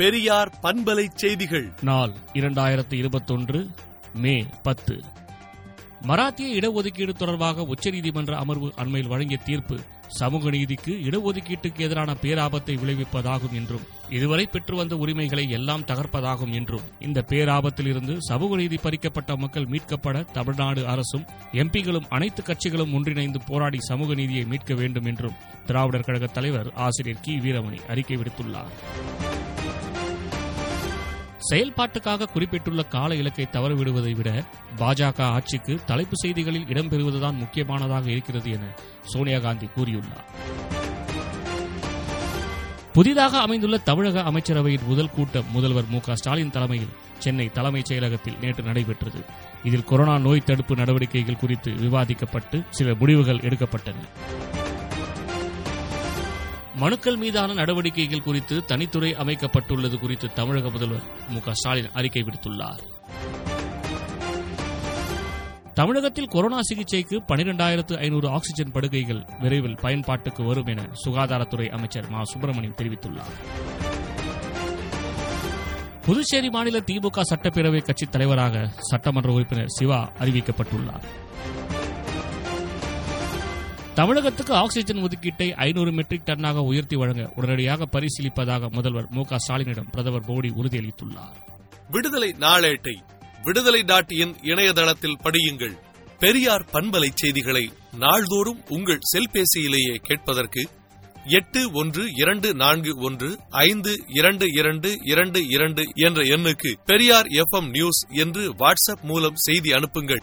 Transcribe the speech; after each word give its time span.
பெரியார் 0.00 0.58
பண்பலை 0.62 1.06
செய்திகள். 1.14 1.72
நாள் 1.80 2.12
இரண்டாயிரத்து 2.32 2.94
இருபத்தொன்று 2.94 3.68
மே 4.14 4.44
பத்து. 4.62 5.02
மராத்திய 6.02 6.60
இடஒதுக்கீடு 6.60 7.12
தொடர்பாக 7.12 7.62
உச்சநீதிமன்ற 7.62 8.32
அமர்வு 8.32 8.72
அண்மையில் 8.76 9.08
வழங்கிய 9.08 9.38
தீர்ப்பு 9.44 9.78
சமூக 10.08 10.50
நீதிக்கு 10.50 10.92
இடஒதுக்கீட்டுக்கு 10.92 11.78
எதிரான 11.78 12.16
பேராபத்தை 12.22 12.76
விளைவிப்பதாகும் 12.76 13.52
என்றும் 13.52 13.80
இதுவரை 14.10 14.46
பெற்று 14.46 14.76
வந்த 14.76 14.96
உரிமைகளை 14.96 15.50
எல்லாம் 15.50 15.80
தகர்ப்பதாகும் 15.80 16.52
என்றும் 16.52 16.80
இந்த 17.00 17.24
பேராபத்தில் 17.28 17.86
இருந்து 17.86 18.16
சமூக 18.18 18.56
நீதி 18.56 18.76
பறிக்கப்பட்ட 18.76 19.36
மக்கள் 19.36 19.64
மீட்கப்பட 19.64 20.24
தமிழ்நாடு 20.32 20.88
அரசும் 20.88 21.26
எம்பிகளும் 21.52 22.06
அனைத்து 22.08 22.42
கட்சிகளும் 22.42 22.94
ஒன்றிணைந்து 22.94 23.40
போராடி 23.46 23.78
சமூக 23.80 24.14
நீதியை 24.14 24.44
மீட்க 24.44 24.74
வேண்டும் 24.74 25.04
என்றும் 25.04 25.34
திராவிடர் 25.66 26.04
கழக 26.04 26.26
தலைவர் 26.26 26.72
ஆசிரியர் 26.74 27.20
கி. 27.22 27.38
வீரமணி 27.38 27.86
அறிக்கை 27.86 28.16
விடுத்துள்ளார். 28.16 29.29
செயல்பாட்டுக்காக 31.50 32.26
குறிப்பிட்டுள்ள 32.32 32.82
கால 32.82 33.14
இலக்கை 33.14 33.48
தவறவிடுவதை 33.52 34.16
விட 34.16 34.44
பாஜக 34.76 35.22
ஆட்சிக்கு 35.22 35.80
தலைப்பு 35.86 36.16
செய்திகளில் 36.16 36.64
இடம்பெறுவதுதான் 36.64 37.36
முக்கியமானதாக 37.36 38.10
இருக்கிறது 38.10 38.50
என 38.50 38.74
சோனியா 39.02 39.38
காந்தி 39.38 39.68
கூறியுள்ளார். 39.76 40.26
புதிதாக 42.92 43.38
அமைந்துள்ள 43.38 43.78
தமிழக 43.78 44.20
அமைச்சரவையின் 44.20 44.86
முதல் 44.86 45.10
கூட்டம் 45.10 45.50
முதல்வர் 45.50 45.88
மு 45.88 46.00
க 46.00 46.16
ஸ்டாலின் 46.16 46.50
தலைமையில் 46.50 46.94
சென்னை 47.18 47.46
தலைமைச் 47.48 47.92
செயலகத்தில் 47.92 48.38
நேற்று 48.40 48.62
நடைபெற்றது. 48.62 49.24
இதில் 49.64 49.84
கொரோனா 49.84 50.18
நோய் 50.18 50.44
தடுப்பு 50.44 50.76
நடவடிக்கைகள் 50.76 51.36
குறித்து 51.36 51.72
விவாதிக்கப்பட்டு 51.72 52.64
சில 52.70 52.94
முடிவுகள் 52.94 53.36
எடுக்கப்பட்டன. 53.36 53.94
மனுக்கள் 56.80 57.16
மீதான 57.16 57.52
நடவடிக்கைகள் 57.52 58.22
குறித்து 58.22 58.62
தனித்துறை 58.68 59.12
அமைக்கப்பட்டுள்ளது 59.14 59.98
குறித்து 59.98 60.32
தமிழக 60.32 60.70
முதல்வர் 60.70 61.02
மு 61.28 61.38
ஸ்டாலின் 61.52 61.90
அறிக்கை 61.92 62.22
விடுத்துள்ளார். 62.22 62.78
தமிழகத்தில் 65.74 66.26
கொரோனா 66.26 66.62
சிகிச்சைக்கு 66.62 67.22
பனிரெண்டாயிரத்து 67.28 67.96
ஐநூறு 67.96 68.28
ஆக்ஸிஜன் 68.28 68.72
படுகைகள் 68.72 69.26
விரைவில் 69.40 69.74
பயன்பாட்டுக்கு 69.74 70.44
வரும் 70.44 70.66
என 70.66 70.88
சுகாதாரத்துறை 71.04 71.68
அமைச்சர் 71.68 72.08
மா. 72.08 72.24
சுப்பிரமணியன் 72.24 72.74
தெரிவித்துள்ளார். 72.76 73.32
புதுச்சேரி 76.04 76.50
மாநில 76.50 76.78
திமுக 76.78 77.20
சட்டப்பேரவை 77.34 77.82
கட்சித் 77.82 78.12
தலைவராக 78.12 78.70
சட்டமன்ற 78.90 79.32
உறுப்பினர் 79.32 79.66
சிவா 79.66 80.12
அறிவிக்கப்பட்டுள்ளார். 80.18 81.02
தமிழகத்துக்கு 83.94 84.54
ஆக்ஸிஜன் 84.54 85.02
ஒதுக்கீட்டை 85.02 85.52
ஐநூறு 85.52 85.92
மெட்ரிக் 85.92 86.26
டன்னாக 86.26 86.64
உயர்த்தி 86.64 86.96
வழங்க 86.96 87.32
உடனடியாக 87.36 87.88
பரிசீலிப்பதாக 87.92 88.70
முதல்வர் 88.70 89.06
மு 89.10 89.22
க 89.22 89.36
ஸ்டாலினிடம் 89.48 89.90
பிரதமர் 89.90 90.26
மோடி 90.26 90.50
உறுதியளித்துள்ளார் 90.50 91.38
விடுதலை 91.90 92.34
நாளேட்டை 92.38 92.96
விடுதலை 93.44 93.82
டாட் 93.82 94.10
இன் 94.10 94.34
இணையதளத்தில் 94.42 95.18
படியுங்கள். 95.24 95.76
பெரியார் 96.18 96.64
பண்பலை 96.72 97.08
செய்திகளை 97.14 97.70
நாள்தோறும் 97.98 98.62
உங்கள் 98.68 98.98
செல்பேசியிலேயே 99.16 99.94
கேட்பதற்கு 99.94 100.68
எட்டு 101.24 101.72
ஒன்று 101.72 102.04
இரண்டு 102.14 102.54
நான்கு 102.54 102.96
ஒன்று 102.96 103.38
ஐந்து 103.50 103.96
இரண்டு 104.08 104.46
இரண்டு 104.52 104.98
இரண்டு 105.02 105.40
இரண்டு 105.46 105.84
என்ற 105.94 106.22
எண்ணுக்கு 106.22 106.72
பெரியார் 106.84 107.26
எஃப் 107.26 107.64
நியூஸ் 107.64 108.06
என்று 108.10 108.54
வாட்ஸ்அப் 108.54 109.02
மூலம் 109.02 109.34
செய்தி 109.34 109.72
அனுப்புங்கள். 109.72 110.22